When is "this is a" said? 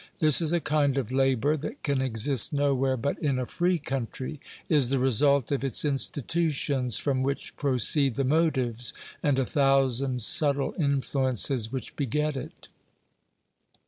0.17-0.59